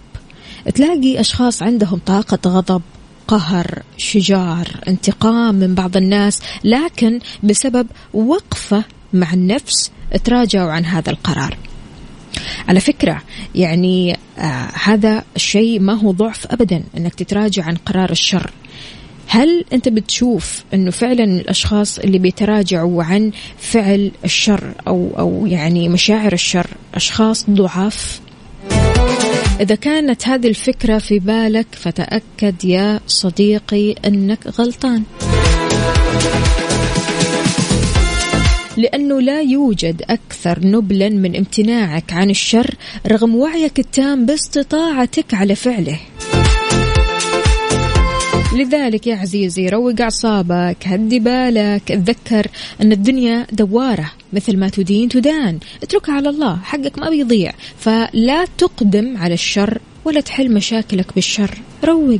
تلاقي 0.75 1.19
أشخاص 1.19 1.63
عندهم 1.63 1.99
طاقة 2.05 2.49
غضب 2.49 2.81
قهر 3.27 3.81
شجار 3.97 4.67
انتقام 4.87 5.55
من 5.55 5.75
بعض 5.75 5.97
الناس 5.97 6.41
لكن 6.63 7.19
بسبب 7.43 7.87
وقفة 8.13 8.83
مع 9.13 9.33
النفس 9.33 9.91
تراجعوا 10.23 10.71
عن 10.71 10.85
هذا 10.85 11.09
القرار. 11.11 11.57
على 12.67 12.79
فكرة 12.79 13.21
يعني 13.55 14.17
آه 14.37 14.69
هذا 14.83 15.23
الشيء 15.35 15.79
ما 15.79 15.93
هو 15.93 16.11
ضعف 16.11 16.47
أبدا 16.47 16.83
أنك 16.97 17.15
تتراجع 17.15 17.63
عن 17.63 17.75
قرار 17.75 18.11
الشر. 18.11 18.51
هل 19.31 19.65
أنت 19.73 19.89
بتشوف 19.89 20.63
أنه 20.73 20.91
فعلا 20.91 21.23
الأشخاص 21.23 21.99
اللي 21.99 22.19
بيتراجعوا 22.19 23.03
عن 23.03 23.31
فعل 23.57 24.11
الشر 24.25 24.73
أو, 24.87 25.09
أو 25.19 25.45
يعني 25.45 25.89
مشاعر 25.89 26.33
الشر 26.33 26.67
أشخاص 26.93 27.49
ضعاف؟ 27.49 28.21
إذا 29.59 29.75
كانت 29.75 30.27
هذه 30.27 30.47
الفكرة 30.47 30.97
في 30.97 31.19
بالك 31.19 31.67
فتأكد 31.71 32.65
يا 32.65 32.99
صديقي 33.07 33.91
أنك 33.91 34.47
غلطان. 34.47 35.03
لأنه 38.77 39.21
لا 39.21 39.41
يوجد 39.41 40.01
أكثر 40.09 40.59
نبلا 40.67 41.09
من 41.09 41.35
امتناعك 41.35 42.13
عن 42.13 42.29
الشر 42.29 42.75
رغم 43.07 43.35
وعيك 43.35 43.79
التام 43.79 44.25
باستطاعتك 44.25 45.33
على 45.33 45.55
فعله. 45.55 45.99
لذلك 48.59 49.07
يا 49.07 49.15
عزيزي 49.15 49.69
روق 49.69 50.01
أعصابك 50.01 50.77
هدي 50.85 51.19
بالك 51.19 51.81
تذكر 51.87 52.47
أن 52.81 52.91
الدنيا 52.91 53.47
دوارة 53.51 54.11
مثل 54.33 54.57
ما 54.57 54.69
تدين 54.69 55.09
تدان. 55.09 55.59
اتركها 55.83 56.15
على 56.15 56.29
الله 56.29 56.59
حقك 56.63 56.99
ما 56.99 57.09
بيضيع. 57.09 57.51
فلا 57.79 58.45
تقدم 58.57 59.17
على 59.17 59.33
الشر 59.33 59.79
ولا 60.05 60.21
تحل 60.21 60.53
مشاكلك 60.53 61.15
بالشر. 61.15 61.51
روق. 61.85 62.19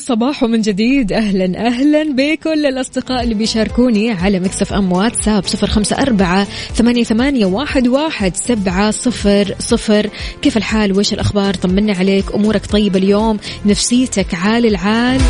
الصباح 0.00 0.42
ومن 0.42 0.60
جديد. 0.60 1.12
أهلا 1.12 1.66
أهلا 1.66 2.02
بكل 2.12 2.66
الأصدقاء 2.66 3.22
اللي 3.22 3.34
بيشاركوني 3.34 4.10
على 4.10 4.40
Mix 4.40 4.72
FM 4.72 4.92
واتساب 4.92 5.46
صفر 5.46 5.66
خمسة 5.66 5.96
أربعة 5.96 6.44
ثمانية, 6.74 7.04
ثمانية 7.04 7.46
واحد, 7.46 7.88
واحد 7.88 8.36
سبعة 8.36 8.90
صفر 8.90 9.54
صفر. 9.58 10.10
كيف 10.42 10.56
الحال؟ 10.56 10.92
وإيش 10.92 11.12
الأخبار؟ 11.12 11.54
طمنا 11.54 11.92
عليك. 11.92 12.34
أمورك 12.34 12.66
طيبة 12.66 12.98
اليوم؟ 12.98 13.38
نفسيتك 13.66 14.34
عال 14.34 14.66
العال؟ 14.66 15.20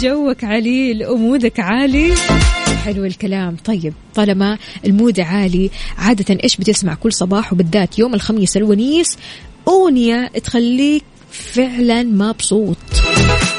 جوك 0.00 0.44
عليل 0.44 1.02
mood 1.02 1.48
ك 1.48 1.60
عالي؟ 1.60 2.14
حلو 2.84 3.04
الكلام. 3.04 3.56
طيب 3.64 3.92
طالما 4.14 4.58
ال 4.86 4.93
mood 4.93 5.20
عالي 5.20 5.70
عادة 5.98 6.38
إيش 6.44 6.56
بتسمع 6.56 6.94
كل 6.94 7.12
صباح 7.12 7.52
وبالذات 7.52 7.98
يوم 7.98 8.14
الخميس 8.14 8.56
الونيس؟ 8.56 9.18
أغنية 9.68 10.28
تخليك 10.44 11.04
فعلا 11.32 12.02
مبسوط 12.02 12.76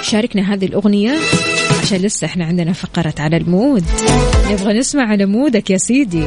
شاركنا 0.01 0.53
هذه 0.53 0.65
الأغنية 0.65 1.15
عشان 1.81 1.97
لسه 1.97 2.25
إحنا 2.25 2.45
عندنا 2.45 2.73
فقرة 2.73 3.13
على 3.19 3.37
المود. 3.37 3.83
نبغى 4.51 4.73
نسمع 4.79 5.03
على 5.03 5.25
مودك 5.25 5.69
يا 5.69 5.77
سيدي. 5.77 6.23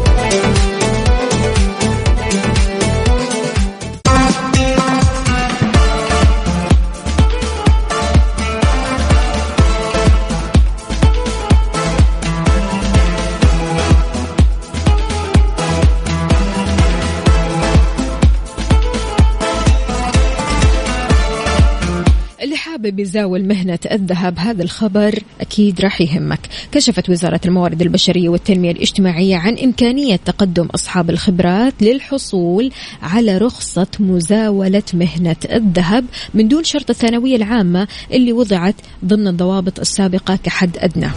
حابب 22.87 23.01
يزاول 23.01 23.45
مهنة 23.45 23.79
الذهب 23.93 24.39
هذا 24.39 24.63
الخبر 24.63 25.23
أكيد 25.41 25.81
راح 25.81 26.01
يهمك. 26.01 26.39
كشفت 26.73 27.11
وزارة 27.11 27.41
الموارد 27.45 27.83
البشرية 27.83 28.29
والتنمية 28.29 28.71
الاجتماعية 28.71 29.37
عن 29.37 29.59
إمكانية 29.59 30.17
تقدم 30.17 30.67
أصحاب 30.67 31.11
الخبرات 31.11 31.75
للحصول 31.81 32.71
على 33.03 33.39
رخصة 33.39 33.87
مزاولة 34.01 34.83
مهنة 34.95 35.37
الذهب 35.53 36.05
من 36.35 36.49
دون 36.49 36.65
شرط 36.65 36.91
الثانوية 36.91 37.37
العامة 37.37 37.89
اللي 38.13 38.33
وضعت 38.33 38.75
ضمن 39.05 39.29
الضوابط 39.29 39.81
السابقة 39.81 40.37
كحد 40.37 40.77
أدنى. 40.79 41.11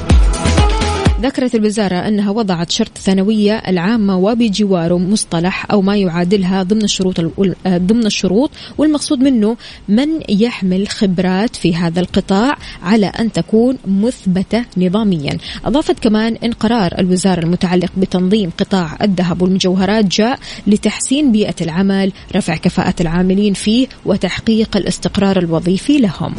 ذكرت 1.21 1.55
الوزارة 1.55 1.95
أنها 1.95 2.31
وضعت 2.31 2.71
شرط 2.71 2.91
الثانوية 2.95 3.53
العامة 3.67 4.17
وبجواره 4.17 4.97
مصطلح 4.97 5.71
أو 5.71 5.81
ما 5.81 5.95
يعادلها 5.97 6.63
ضمن 6.63 6.83
الشروط 6.83 7.19
ال- 7.19 7.53
ضمن 7.67 8.05
الشروط 8.05 8.51
والمقصود 8.77 9.19
منه 9.19 9.57
من 9.89 10.07
يحمل 10.29 10.87
خبرات 10.87 11.55
في 11.55 11.75
هذا 11.75 11.99
القطاع 11.99 12.57
على 12.83 13.05
أن 13.05 13.31
تكون 13.31 13.77
مثبتة 13.87 14.65
نظاميا. 14.77 15.37
أضافت 15.65 15.99
كمان 15.99 16.35
أن 16.43 16.51
قرار 16.51 16.99
الوزارة 16.99 17.39
المتعلق 17.39 17.91
بتنظيم 17.97 18.51
قطاع 18.57 18.97
الذهب 19.01 19.41
والمجوهرات 19.41 20.05
جاء 20.05 20.39
لتحسين 20.67 21.31
بيئة 21.31 21.55
العمل 21.61 22.11
رفع 22.35 22.55
كفاءة 22.55 22.95
العاملين 23.01 23.53
فيه 23.53 23.87
وتحقيق 24.05 24.77
الاستقرار 24.77 25.39
الوظيفي 25.39 25.97
لهم. 25.97 26.35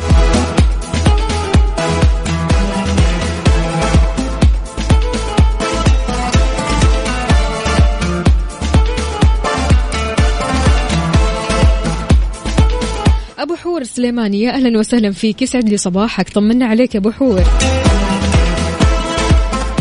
حور 13.81 13.87
سليماني. 13.89 14.41
يا 14.43 14.51
أهلا 14.51 14.79
وسهلا 14.79 15.11
فيك. 15.11 15.43
يسعد 15.43 15.69
لي 15.69 15.77
صباحك. 15.77 16.29
طمنا 16.29 16.67
عليك 16.67 16.95
يا 16.95 17.01
أبو 17.01 17.11
حور. 17.11 17.41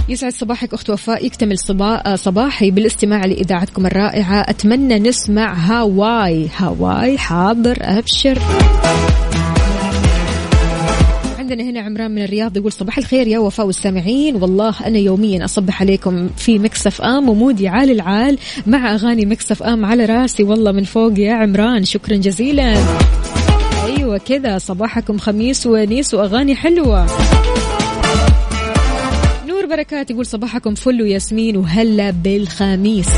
يسعد 0.10 0.32
صباحك 0.32 0.74
أخت 0.74 0.90
وفاء. 0.90 1.26
يكتمل 1.26 1.58
صبا- 1.58 2.16
صباحي 2.16 2.72
بالاستماع 2.72 3.26
لإذاعتكم 3.26 3.86
الرائعة. 3.86 4.42
أتمنى 4.50 5.00
نسمع 5.00 5.54
هاواي. 5.54 6.48
هاواي 6.58 7.18
حاضر 7.18 7.78
أبشر. 7.82 8.40
عندنا 11.40 11.64
هنا 11.64 11.80
عمران 11.80 12.12
من 12.12 12.24
الرياض 12.24 12.58
يقول 12.58 12.72
صباح 12.72 12.98
الخير 12.98 13.28
يا 13.28 13.40
وفاء 13.40 13.66
والسامعين. 13.66 14.36
والله 14.36 14.76
أنا 14.86 14.98
يوميا 14.98 15.46
أصبح 15.46 15.82
عليكم 15.82 16.30
في 16.38 16.60
Mix 16.60 17.02
FM 17.02 17.30
و 17.30 17.36
mood 17.36 17.62
ي 17.62 17.68
عال 17.68 17.92
العال 17.92 18.38
مع 18.68 18.94
أغاني 18.94 19.26
Mix 19.26 19.64
FM 19.64 19.86
على 19.86 20.06
راسي. 20.06 20.44
والله 20.44 20.72
من 20.72 20.84
فوق 20.84 21.20
يا 21.20 21.34
عمران. 21.34 21.86
شكرا 21.86 22.16
جزيلا. 22.16 22.76
أيوه 24.10 24.22
كذا 24.26 24.58
صباحكم 24.58 25.18
خميس 25.18 25.66
ونيس 25.66 26.14
وأغاني 26.14 26.56
حلوة. 26.56 27.08
نور 29.48 29.66
بركات 29.66 30.12
يقول 30.12 30.26
صباحكم 30.26 30.76
فل 30.76 31.02
وياسمين 31.02 31.58
وهلا 31.58 32.12
بالخميس. 32.12 33.10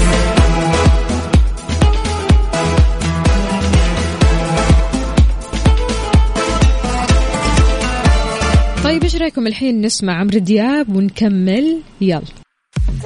طيب 8.83 9.03
إيش 9.03 9.15
رأيكم 9.15 9.47
الحين 9.47 9.81
نسمع 9.81 10.19
عمرو 10.19 10.39
دياب 10.39 10.95
ونكمل؟ 10.95 11.81
يلا. 12.01 12.21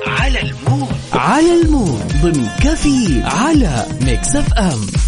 على 0.08 0.40
ال 0.42 0.49
mood. 0.49 0.88
على 1.14 1.62
ال 1.62 1.68
mood. 1.68 2.02
ضمن 2.22 2.48
كافيين 2.64 3.22
على 3.24 3.86
Mix 4.02 4.36
F 4.36 4.54
M. 4.54 5.05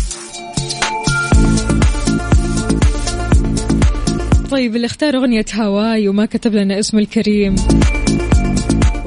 طيب 4.51 4.75
اللي 4.75 4.85
اختار 4.85 5.15
أغنية 5.15 5.45
هواي 5.55 6.07
وما 6.07 6.25
كتب 6.25 6.53
لنا 6.53 6.79
اسمه 6.79 6.99
الكريم. 6.99 7.55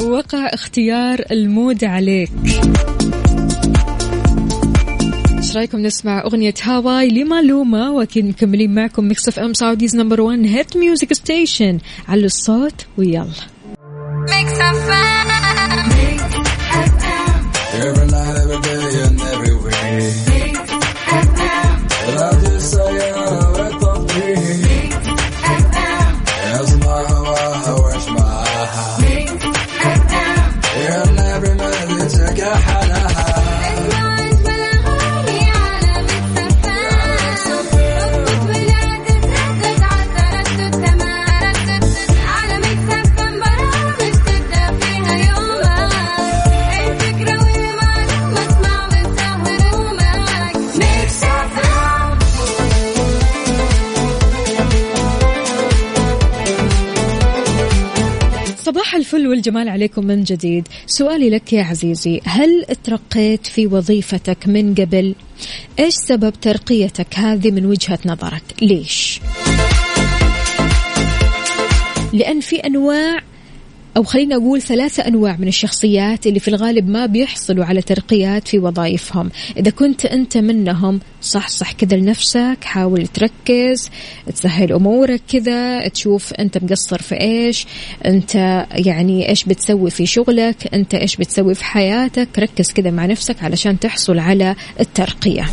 وقع 0.03 0.47
اختيار 0.47 1.25
ال 1.31 1.41
mood 1.41 1.85
عليك. 1.85 2.31
إيش 5.39 5.57
رأيكم 5.57 5.79
نسمع 5.79 6.23
أغنية 6.25 6.55
هواي 6.67 7.09
لمعلومة 7.09 7.93
وأكيد 7.93 8.25
مكملين 8.25 8.75
معكم 8.75 9.05
Mix 9.05 9.29
FM 9.29 9.55
Saudi's 9.55 9.97
number 9.97 10.21
1 10.21 10.47
hit 10.47 10.77
music 10.77 11.13
station. 11.13 11.79
على 12.09 12.25
الصوت 12.25 12.87
ويلا. 12.99 13.27
Mix 14.27 14.51
FM. 14.53 15.11
Every 15.11 15.20
والجمال 59.51 59.69
عليكم 59.69 60.07
من 60.07 60.23
جديد. 60.23 60.69
سؤالي 60.87 61.31
لك 61.31 61.53
يا 61.53 61.63
عزيزي 61.63 62.21
هل 62.25 62.65
ترقيت 62.85 63.47
في 63.47 63.67
وظيفتك 63.67 64.49
من 64.49 64.75
قبل؟ 64.75 65.15
إيش 65.79 65.95
سبب 65.95 66.33
ترقيتك؟ 66.41 67.15
هذه 67.15 67.51
من 67.51 67.67
وجهة 67.67 67.99
نظرك. 68.07 68.43
ليش؟ 68.63 69.21
لأن 72.13 72.41
في 72.41 72.57
أنواع 72.57 73.19
أو 73.97 74.03
خلينا 74.03 74.37
أقول 74.37 74.63
ثلاثة 74.63 75.09
أنواع 75.09 75.37
من 75.37 75.49
الشخصيات 75.49 76.27
اللي 76.27 76.41
في 76.41 76.49
الغالب 76.49 76.89
ما 76.89 77.07
بيحصلوا 77.07 77.65
على 77.65 77.83
ترقيات 77.83 78.49
في 78.49 78.59
وظائفهم. 78.59 79.31
إذا 79.57 79.71
كنت 79.71 80.07
أنت 80.07 80.37
منهم 80.37 81.01
صح 81.23 81.49
صح 81.49 81.73
كذا 81.73 81.97
لنفسك 81.97 82.59
حاول 82.63 83.07
تركز 83.07 83.91
تسهل 84.35 84.73
أمورك 84.73 85.21
كذا 85.29 85.89
تشوف 85.89 86.33
أنت 86.33 86.59
مقصر 86.59 87.03
في 87.03 87.21
إيش 87.21 87.67
أنت 88.07 88.35
يعني 88.73 89.29
إيش 89.29 89.45
بتسوي 89.45 89.91
في 89.91 90.07
شغلك 90.07 90.75
أنت 90.75 90.95
إيش 90.95 91.17
بتسوي 91.17 91.55
في 91.55 91.65
حياتك. 91.65 92.29
ركز 92.39 92.73
كذا 92.73 92.91
مع 92.91 93.07
نفسك 93.07 93.43
علشان 93.43 93.79
تحصل 93.79 94.19
على 94.19 94.57
الترقية. 94.81 95.47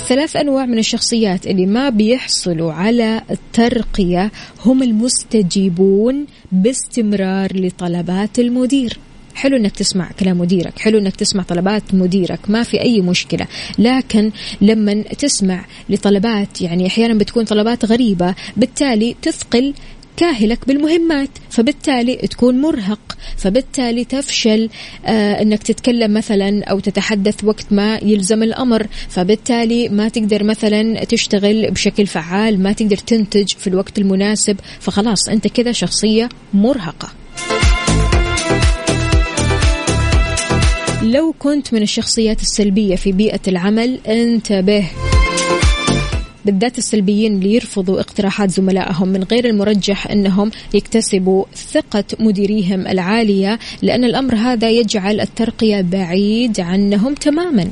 الثلاث 0.00 0.36
أنواع 0.36 0.66
من 0.66 0.78
الشخصيات 0.78 1.46
اللي 1.46 1.66
ما 1.66 1.88
بيحصلوا 1.88 2.72
على 2.72 3.22
الترقية 3.30 4.30
هم 4.64 4.82
المستجيبون 4.82 6.26
باستمرار 6.52 7.60
لطلبات 7.60 8.38
المدير. 8.38 8.98
حلو 9.34 9.56
إنك 9.56 9.76
تسمع 9.76 10.10
كلام 10.20 10.38
مديرك 10.38 10.78
حلو 10.78 10.98
إنك 10.98 11.16
تسمع 11.16 11.42
طلبات 11.42 11.94
مديرك 11.94 12.40
ما 12.48 12.62
في 12.62 12.80
أي 12.80 13.00
مشكلة. 13.00 13.46
لكن 13.78 14.30
لما 14.60 15.02
تسمع 15.02 15.64
لطلبات 15.88 16.60
يعني 16.60 16.86
أحيانا 16.86 17.14
بتكون 17.14 17.44
طلبات 17.44 17.84
غريبة 17.84 18.34
بالتالي 18.56 19.16
تثقل 19.22 19.74
كاهلك 20.20 20.68
بالمهمات 20.68 21.28
فبالتالي 21.50 22.16
تكون 22.16 22.60
مرهق 22.60 23.16
فبالتالي 23.36 24.04
تفشل 24.04 24.68
آه 25.06 25.42
إنك 25.42 25.62
تتكلم 25.62 26.14
مثلا 26.14 26.64
أو 26.64 26.80
تتحدث 26.80 27.44
وقت 27.44 27.66
ما 27.70 27.98
يلزم 28.02 28.42
الأمر 28.42 28.86
فبالتالي 29.08 29.88
ما 29.88 30.08
تقدر 30.08 30.44
مثلا 30.44 31.04
تشتغل 31.04 31.70
بشكل 31.70 32.06
فعال 32.06 32.62
ما 32.62 32.72
تقدر 32.72 32.96
تنتج 32.96 33.48
في 33.48 33.66
الوقت 33.66 33.98
المناسب 33.98 34.56
فخلاص 34.80 35.28
أنت 35.28 35.48
كذا 35.48 35.72
شخصية 35.72 36.28
مرهقة. 36.54 37.08
لو 41.02 41.34
كنت 41.38 41.74
من 41.74 41.82
الشخصيات 41.82 42.40
السلبية 42.40 42.96
في 42.96 43.12
بيئة 43.12 43.40
العمل 43.48 44.00
انتبه. 44.06 44.86
بالذات 46.44 46.78
السلبيين 46.78 47.34
اللي 47.34 47.54
يرفضوا 47.54 48.00
اقتراحات 48.00 48.50
زملائهم 48.50 49.08
من 49.08 49.22
غير 49.22 49.44
المرجح 49.44 50.06
انهم 50.06 50.50
يكتسبوا 50.74 51.44
ثقة 51.54 52.04
مديريهم 52.18 52.86
العالية 52.86 53.58
لأن 53.82 54.04
الأمر 54.04 54.34
هذا 54.34 54.70
يجعل 54.70 55.20
الترقية 55.20 55.80
بعيد 55.80 56.60
عنهم 56.60 57.14
تماما. 57.14 57.70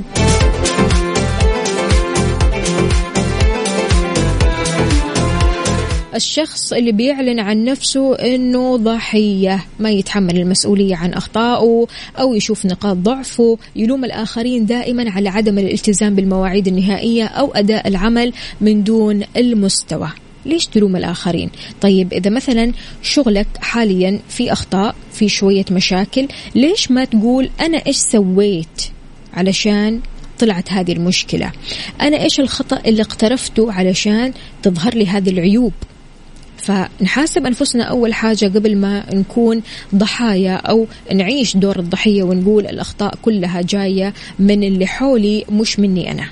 الشخص 6.14 6.72
اللي 6.72 6.92
بيعلن 6.92 7.40
عن 7.40 7.64
نفسه 7.64 8.14
إنه 8.14 8.76
ضحية 8.76 9.64
ما 9.78 9.90
يتحمل 9.90 10.36
المسؤولية 10.36 10.96
عن 10.96 11.12
أخطائه 11.12 11.86
أو 12.18 12.34
يشوف 12.34 12.66
نقاط 12.66 12.96
ضعفه. 12.96 13.58
يلوم 13.76 14.04
الآخرين 14.04 14.66
دائما 14.66 15.10
على 15.10 15.28
عدم 15.28 15.58
الالتزام 15.58 16.14
بالمواعيد 16.14 16.68
النهائية 16.68 17.24
أو 17.24 17.52
أداء 17.52 17.88
العمل 17.88 18.32
من 18.60 18.84
دون 18.84 19.22
المستوى. 19.36 20.08
ليش 20.46 20.66
تلوم 20.66 20.96
الآخرين؟ 20.96 21.50
طيب 21.80 22.12
إذا 22.12 22.30
مثلا 22.30 22.72
شغلك 23.02 23.46
حاليا 23.60 24.20
في 24.28 24.52
أخطاء 24.52 24.94
في 25.12 25.28
شوية 25.28 25.64
مشاكل 25.70 26.28
ليش 26.54 26.90
ما 26.90 27.04
تقول 27.04 27.50
أنا 27.60 27.86
إيش 27.86 27.96
سويت 27.96 28.82
علشان 29.34 30.00
طلعت 30.38 30.72
هذه 30.72 30.92
المشكلة؟ 30.92 31.52
أنا 32.00 32.22
إيش 32.22 32.40
الخطأ 32.40 32.80
اللي 32.86 33.02
اقترفته 33.02 33.72
علشان 33.72 34.32
تظهر 34.62 34.94
لي 34.94 35.06
هذه 35.06 35.30
العيوب؟ 35.30 35.72
فنحاسب 36.68 37.46
أنفسنا 37.46 37.84
أول 37.84 38.14
حاجة 38.14 38.46
قبل 38.46 38.76
ما 38.76 39.14
نكون 39.14 39.62
ضحايا 39.94 40.54
أو 40.54 40.86
نعيش 41.14 41.56
دور 41.56 41.78
الضحية 41.78 42.22
ونقول 42.22 42.66
الأخطاء 42.66 43.14
كلها 43.22 43.62
جاية 43.62 44.14
من 44.38 44.62
اللي 44.62 44.86
حولي 44.86 45.44
مش 45.50 45.80
مني 45.80 46.12
أنا. 46.12 46.24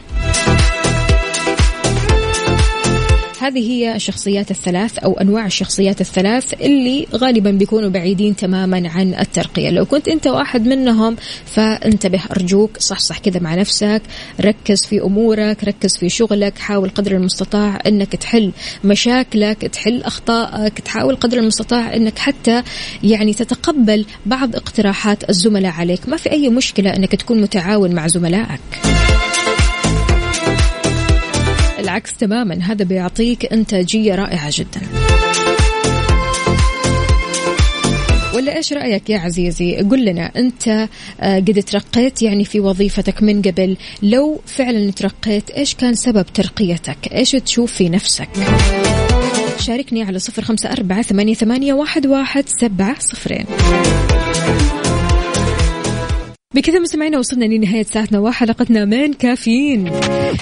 هذه 3.47 3.71
هي 3.71 3.97
الشخصيات 3.97 4.51
الثلاث 4.51 4.99
أو 4.99 5.13
أنواع 5.13 5.47
الشخصيات 5.47 6.01
الثلاث 6.01 6.55
اللي 6.55 7.07
غالبا 7.15 7.51
بيكونوا 7.51 7.91
بعيدين 7.91 8.37
تماما 8.37 8.89
عن 8.89 9.15
الترقية. 9.15 9.71
لو 9.71 9.85
كنت 9.85 10.09
أنت 10.09 10.27
واحد 10.27 10.67
منهم 10.67 11.17
فانتبه 11.45 12.21
أرجوك 12.31 12.79
صحصح 12.79 13.19
كذا 13.19 13.41
مع 13.41 13.55
نفسك 13.55 14.03
ركز 14.41 14.85
في 14.87 15.03
أمورك 15.03 15.65
ركز 15.65 15.97
في 15.97 16.09
شغلك 16.09 16.59
حاول 16.59 16.89
قدر 16.89 17.13
المستطاع 17.13 17.79
أنك 17.87 18.17
تحل 18.17 18.53
مشاكلك 18.85 19.59
تحل 19.59 20.03
أخطائك 20.03 20.79
تحاول 20.79 21.17
قدر 21.17 21.39
المستطاع 21.39 21.95
أنك 21.95 22.19
حتى 22.19 22.63
يعني 23.03 23.35
تتقبل 23.35 24.05
بعض 24.27 24.57
اقتراحات 24.57 25.31
الزملاء 25.31 25.73
عليك. 25.73 26.09
ما 26.09 26.17
في 26.17 26.33
أي 26.33 26.49
مشكلة 26.49 26.97
أنك 26.97 27.15
تكون 27.15 27.41
متعاون 27.41 27.95
مع 27.95 28.07
زملائك. 28.07 28.61
العكس 31.87 32.16
تماما 32.16 32.55
هذا 32.62 32.85
بيعطيك 32.85 33.53
إنتاجية 33.53 34.14
رائعة 34.14 34.51
جدا. 34.53 34.81
ولا 38.35 38.57
إيش 38.57 38.72
رأيك 38.72 39.11
يا 39.11 39.18
عزيزي؟ 39.18 39.77
قل 39.77 40.05
لنا 40.05 40.31
أنت 40.37 40.68
آه، 41.20 41.38
قد 41.38 41.62
ترقيت 41.66 42.22
يعني 42.22 42.44
في 42.44 42.61
وظيفتك 42.61 43.22
من 43.22 43.42
قبل. 43.42 43.77
لو 44.03 44.40
فعلا 44.46 44.90
ترقيت 44.90 45.51
إيش 45.51 45.75
كان 45.75 45.94
سبب 45.94 46.27
ترقيتك؟ 46.35 47.12
إيش 47.12 47.31
تشوف 47.31 47.72
في 47.72 47.88
نفسك؟ 47.88 48.29
شاركني 49.61 50.03
على 50.03 50.18
صفر 50.18 50.42
خمسة 50.42 50.72
أربعة 50.72 51.03
ثمانية, 51.03 51.35
ثمانية 51.35 51.72
واحد, 51.72 52.07
واحد 52.07 52.44
سبعة 52.49 52.96
صفرين. 52.99 53.46
بكذا 56.57 56.79
مستمعينا 56.79 57.19
وصلنا 57.19 57.45
لنهاية 57.45 57.83
ساعتنا 57.83 58.19
وحلقتنا 58.19 58.85
من 58.85 59.12
كافيين. 59.12 59.90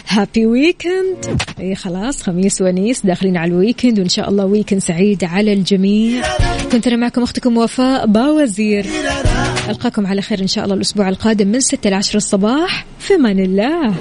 happy 0.08 0.46
weekend 0.46 1.40
اي 1.60 1.74
خلاص 1.74 2.22
خميس 2.22 2.62
ونيس 2.62 3.06
داخلين 3.06 3.36
على 3.36 3.52
ال 3.52 3.58
weekend 3.58 3.98
وإن 3.98 4.08
شاء 4.08 4.28
الله 4.28 4.44
weekend 4.46 4.80
سعيد 4.80 5.24
على 5.24 5.52
الجميع. 5.52 6.22
كنت 6.72 6.86
أنا 6.86 6.96
معكم 6.96 7.22
أختكم 7.22 7.56
وفاء 7.56 8.06
باوزير. 8.06 8.86
ألقاكم 9.68 10.06
على 10.06 10.22
خير 10.22 10.40
إن 10.40 10.46
شاء 10.46 10.64
الله 10.64 10.76
الأسبوع 10.76 11.08
القادم 11.08 11.48
من 11.48 11.60
6 11.60 11.90
ل 11.90 11.94
10 11.94 12.16
الصباح. 12.16 12.86
في 12.98 13.14
أمان 13.14 13.38
الله. 13.38 13.94